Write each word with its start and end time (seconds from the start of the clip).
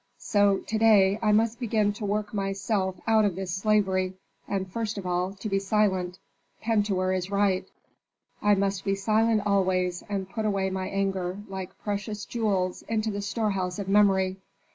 So 0.17 0.57
to 0.65 0.77
day 0.79 1.19
I 1.21 1.31
must 1.31 1.59
begin 1.59 1.93
to 1.93 2.05
work 2.07 2.33
myself 2.33 2.95
out 3.05 3.23
of 3.23 3.35
this 3.35 3.53
slavery, 3.53 4.15
and 4.47 4.67
first 4.67 4.97
of 4.97 5.05
all 5.05 5.33
to 5.33 5.47
be 5.47 5.59
silent. 5.59 6.17
Pentuer 6.59 7.13
is 7.13 7.29
right: 7.29 7.67
I 8.41 8.55
must 8.55 8.83
be 8.83 8.95
silent 8.95 9.43
always, 9.45 10.01
and 10.09 10.27
put 10.27 10.47
away 10.47 10.71
my 10.71 10.87
anger, 10.89 11.37
like 11.47 11.77
precious 11.83 12.25
jewels 12.25 12.81
into 12.89 13.11
the 13.11 13.21
storehouse 13.21 13.77
of 13.77 13.87
memory. 13.87 14.37